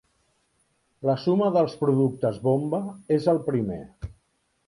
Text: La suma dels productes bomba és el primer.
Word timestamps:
La 1.09 1.15
suma 1.25 1.49
dels 1.57 1.75
productes 1.83 2.41
bomba 2.47 2.81
és 3.19 3.27
el 3.35 3.43
primer. 3.51 3.81